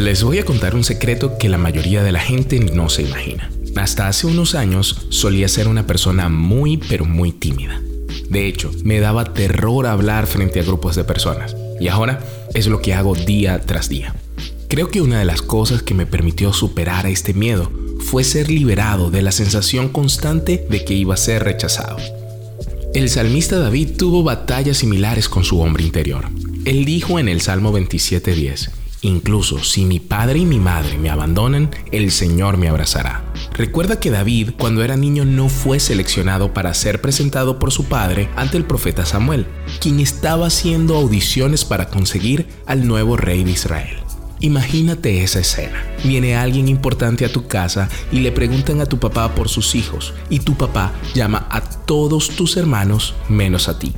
Les 0.00 0.22
voy 0.22 0.38
a 0.38 0.46
contar 0.46 0.74
un 0.74 0.82
secreto 0.82 1.36
que 1.36 1.50
la 1.50 1.58
mayoría 1.58 2.02
de 2.02 2.10
la 2.10 2.20
gente 2.20 2.58
no 2.58 2.88
se 2.88 3.02
imagina. 3.02 3.50
Hasta 3.76 4.08
hace 4.08 4.26
unos 4.26 4.54
años 4.54 5.06
solía 5.10 5.46
ser 5.46 5.68
una 5.68 5.86
persona 5.86 6.30
muy 6.30 6.78
pero 6.78 7.04
muy 7.04 7.32
tímida. 7.32 7.82
De 8.30 8.46
hecho, 8.46 8.70
me 8.82 8.98
daba 8.98 9.34
terror 9.34 9.86
hablar 9.86 10.26
frente 10.26 10.58
a 10.58 10.62
grupos 10.62 10.96
de 10.96 11.04
personas. 11.04 11.54
Y 11.78 11.88
ahora 11.88 12.24
es 12.54 12.66
lo 12.66 12.80
que 12.80 12.94
hago 12.94 13.14
día 13.14 13.60
tras 13.60 13.90
día. 13.90 14.14
Creo 14.68 14.88
que 14.88 15.02
una 15.02 15.18
de 15.18 15.26
las 15.26 15.42
cosas 15.42 15.82
que 15.82 15.92
me 15.92 16.06
permitió 16.06 16.54
superar 16.54 17.04
este 17.04 17.34
miedo 17.34 17.70
fue 17.98 18.24
ser 18.24 18.50
liberado 18.50 19.10
de 19.10 19.20
la 19.20 19.32
sensación 19.32 19.90
constante 19.90 20.66
de 20.70 20.82
que 20.82 20.94
iba 20.94 21.12
a 21.12 21.18
ser 21.18 21.44
rechazado. 21.44 21.98
El 22.94 23.10
salmista 23.10 23.58
David 23.58 23.98
tuvo 23.98 24.22
batallas 24.22 24.78
similares 24.78 25.28
con 25.28 25.44
su 25.44 25.60
hombre 25.60 25.84
interior. 25.84 26.26
Él 26.64 26.86
dijo 26.86 27.18
en 27.18 27.28
el 27.28 27.42
Salmo 27.42 27.70
27:10, 27.70 28.79
Incluso 29.02 29.64
si 29.64 29.86
mi 29.86 29.98
padre 29.98 30.40
y 30.40 30.44
mi 30.44 30.58
madre 30.58 30.98
me 30.98 31.08
abandonan, 31.08 31.70
el 31.90 32.10
Señor 32.10 32.58
me 32.58 32.68
abrazará. 32.68 33.24
Recuerda 33.54 33.98
que 33.98 34.10
David, 34.10 34.50
cuando 34.58 34.82
era 34.82 34.96
niño, 34.96 35.24
no 35.24 35.48
fue 35.48 35.80
seleccionado 35.80 36.52
para 36.52 36.74
ser 36.74 37.00
presentado 37.00 37.58
por 37.58 37.72
su 37.72 37.84
padre 37.84 38.28
ante 38.36 38.58
el 38.58 38.64
profeta 38.64 39.06
Samuel, 39.06 39.46
quien 39.80 40.00
estaba 40.00 40.46
haciendo 40.46 40.96
audiciones 40.96 41.64
para 41.64 41.88
conseguir 41.88 42.46
al 42.66 42.86
nuevo 42.86 43.16
rey 43.16 43.42
de 43.42 43.52
Israel. 43.52 43.96
Imagínate 44.40 45.22
esa 45.22 45.40
escena. 45.40 45.82
Viene 46.04 46.36
alguien 46.36 46.68
importante 46.68 47.24
a 47.24 47.32
tu 47.32 47.46
casa 47.46 47.88
y 48.10 48.20
le 48.20 48.32
preguntan 48.32 48.80
a 48.80 48.86
tu 48.86 48.98
papá 48.98 49.34
por 49.34 49.48
sus 49.48 49.74
hijos, 49.74 50.14
y 50.28 50.40
tu 50.40 50.56
papá 50.56 50.92
llama 51.14 51.46
a 51.50 51.60
todos 51.62 52.30
tus 52.30 52.56
hermanos 52.56 53.14
menos 53.28 53.68
a 53.68 53.78
ti. 53.78 53.94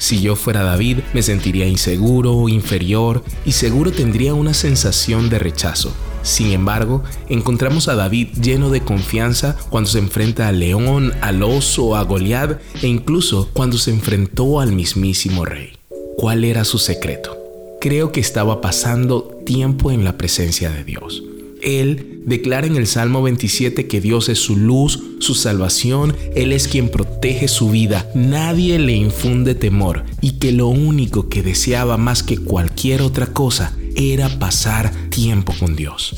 Si 0.00 0.22
yo 0.22 0.34
fuera 0.34 0.62
David, 0.62 1.00
me 1.12 1.22
sentiría 1.22 1.68
inseguro, 1.68 2.48
inferior 2.48 3.22
y 3.44 3.52
seguro 3.52 3.92
tendría 3.92 4.32
una 4.32 4.54
sensación 4.54 5.28
de 5.28 5.38
rechazo. 5.38 5.92
Sin 6.22 6.52
embargo, 6.52 7.04
encontramos 7.28 7.86
a 7.86 7.96
David 7.96 8.28
lleno 8.40 8.70
de 8.70 8.80
confianza 8.80 9.58
cuando 9.68 9.90
se 9.90 9.98
enfrenta 9.98 10.48
al 10.48 10.58
león, 10.58 11.12
al 11.20 11.42
oso, 11.42 11.96
a 11.96 12.02
Goliat 12.04 12.62
e 12.82 12.86
incluso 12.86 13.50
cuando 13.52 13.76
se 13.76 13.90
enfrentó 13.90 14.60
al 14.60 14.72
mismísimo 14.72 15.44
rey. 15.44 15.74
¿Cuál 16.16 16.44
era 16.44 16.64
su 16.64 16.78
secreto? 16.78 17.36
Creo 17.78 18.10
que 18.10 18.20
estaba 18.20 18.62
pasando 18.62 19.24
tiempo 19.44 19.90
en 19.90 20.04
la 20.04 20.16
presencia 20.16 20.70
de 20.70 20.82
Dios. 20.82 21.22
Él 21.62 22.22
declara 22.26 22.66
en 22.66 22.76
el 22.76 22.86
Salmo 22.86 23.22
27 23.22 23.86
que 23.86 24.00
Dios 24.00 24.28
es 24.28 24.38
su 24.38 24.56
luz, 24.56 25.00
su 25.20 25.34
salvación, 25.34 26.16
Él 26.34 26.52
es 26.52 26.68
quien 26.68 26.88
protege 26.88 27.48
su 27.48 27.70
vida, 27.70 28.10
nadie 28.14 28.78
le 28.78 28.92
infunde 28.92 29.54
temor 29.54 30.04
y 30.20 30.32
que 30.32 30.52
lo 30.52 30.68
único 30.68 31.28
que 31.28 31.42
deseaba 31.42 31.96
más 31.96 32.22
que 32.22 32.38
cualquier 32.38 33.02
otra 33.02 33.26
cosa 33.26 33.76
era 33.96 34.28
pasar 34.38 34.92
tiempo 35.10 35.54
con 35.58 35.76
Dios. 35.76 36.16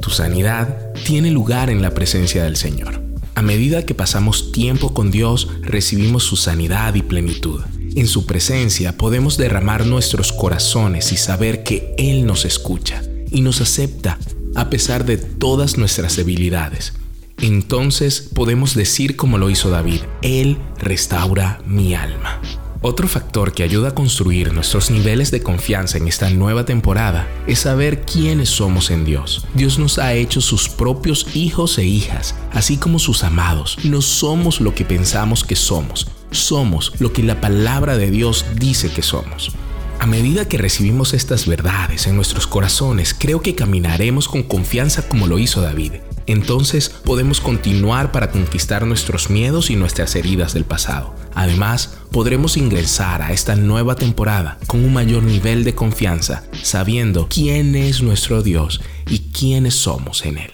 Tu 0.00 0.10
sanidad 0.10 0.92
tiene 1.04 1.30
lugar 1.30 1.70
en 1.70 1.80
la 1.80 1.94
presencia 1.94 2.44
del 2.44 2.56
Señor. 2.56 3.02
A 3.34 3.42
medida 3.42 3.84
que 3.84 3.94
pasamos 3.94 4.52
tiempo 4.52 4.94
con 4.94 5.10
Dios, 5.10 5.48
recibimos 5.62 6.22
su 6.22 6.36
sanidad 6.36 6.94
y 6.94 7.02
plenitud. 7.02 7.62
En 7.96 8.06
su 8.06 8.26
presencia 8.26 8.96
podemos 8.96 9.36
derramar 9.36 9.86
nuestros 9.86 10.32
corazones 10.32 11.10
y 11.12 11.16
saber 11.16 11.62
que 11.62 11.94
Él 11.96 12.26
nos 12.26 12.44
escucha 12.44 13.02
y 13.30 13.40
nos 13.40 13.60
acepta 13.60 14.18
a 14.54 14.70
pesar 14.70 15.04
de 15.04 15.16
todas 15.16 15.78
nuestras 15.78 16.16
debilidades. 16.16 16.94
Entonces 17.40 18.20
podemos 18.20 18.74
decir 18.74 19.16
como 19.16 19.38
lo 19.38 19.50
hizo 19.50 19.70
David, 19.70 20.00
Él 20.22 20.58
restaura 20.78 21.60
mi 21.66 21.94
alma. 21.94 22.40
Otro 22.86 23.08
factor 23.08 23.52
que 23.52 23.62
ayuda 23.62 23.88
a 23.88 23.94
construir 23.94 24.52
nuestros 24.52 24.90
niveles 24.90 25.30
de 25.30 25.42
confianza 25.42 25.96
en 25.96 26.06
esta 26.06 26.28
nueva 26.28 26.66
temporada 26.66 27.26
es 27.46 27.60
saber 27.60 28.02
quiénes 28.02 28.50
somos 28.50 28.90
en 28.90 29.06
Dios. 29.06 29.46
Dios 29.54 29.78
nos 29.78 29.98
ha 29.98 30.12
hecho 30.12 30.42
sus 30.42 30.68
propios 30.68 31.34
hijos 31.34 31.78
e 31.78 31.84
hijas, 31.84 32.34
así 32.52 32.76
como 32.76 32.98
sus 32.98 33.24
amados. 33.24 33.78
No 33.84 34.02
somos 34.02 34.60
lo 34.60 34.74
que 34.74 34.84
pensamos 34.84 35.44
que 35.44 35.56
somos, 35.56 36.08
somos 36.30 36.92
lo 36.98 37.10
que 37.10 37.22
la 37.22 37.40
palabra 37.40 37.96
de 37.96 38.10
Dios 38.10 38.44
dice 38.56 38.90
que 38.90 39.00
somos. 39.00 39.50
A 40.04 40.06
medida 40.06 40.46
que 40.46 40.58
recibimos 40.58 41.14
estas 41.14 41.46
verdades 41.46 42.06
en 42.06 42.14
nuestros 42.14 42.46
corazones, 42.46 43.16
creo 43.18 43.40
que 43.40 43.54
caminaremos 43.54 44.28
con 44.28 44.42
confianza 44.42 45.08
como 45.08 45.26
lo 45.26 45.38
hizo 45.38 45.62
David. 45.62 45.92
Entonces 46.26 46.90
podemos 46.90 47.40
continuar 47.40 48.12
para 48.12 48.30
conquistar 48.30 48.84
nuestros 48.84 49.30
miedos 49.30 49.70
y 49.70 49.76
nuestras 49.76 50.14
heridas 50.14 50.52
del 50.52 50.66
pasado. 50.66 51.14
Además, 51.34 51.96
podremos 52.12 52.58
ingresar 52.58 53.22
a 53.22 53.32
esta 53.32 53.56
nueva 53.56 53.94
temporada 53.94 54.58
con 54.66 54.84
un 54.84 54.92
mayor 54.92 55.22
nivel 55.22 55.64
de 55.64 55.74
confianza, 55.74 56.44
sabiendo 56.60 57.26
quién 57.30 57.74
es 57.74 58.02
nuestro 58.02 58.42
Dios 58.42 58.82
y 59.08 59.20
quiénes 59.32 59.74
somos 59.74 60.26
en 60.26 60.36
Él. 60.36 60.52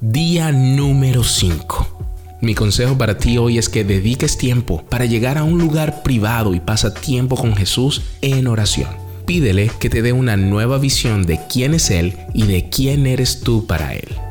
Día 0.00 0.52
número 0.52 1.24
5 1.24 2.03
mi 2.44 2.54
consejo 2.54 2.98
para 2.98 3.16
ti 3.18 3.38
hoy 3.38 3.58
es 3.58 3.68
que 3.68 3.84
dediques 3.84 4.36
tiempo 4.36 4.84
para 4.88 5.06
llegar 5.06 5.38
a 5.38 5.44
un 5.44 5.58
lugar 5.58 6.02
privado 6.02 6.54
y 6.54 6.60
pasa 6.60 6.92
tiempo 6.92 7.36
con 7.36 7.56
Jesús 7.56 8.02
en 8.20 8.46
oración. 8.46 8.90
Pídele 9.26 9.70
que 9.80 9.88
te 9.88 10.02
dé 10.02 10.12
una 10.12 10.36
nueva 10.36 10.78
visión 10.78 11.24
de 11.24 11.40
quién 11.50 11.74
es 11.74 11.90
Él 11.90 12.16
y 12.34 12.46
de 12.46 12.68
quién 12.68 13.06
eres 13.06 13.40
tú 13.40 13.66
para 13.66 13.94
Él. 13.94 14.23